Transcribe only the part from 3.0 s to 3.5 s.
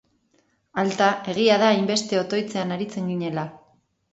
ginela!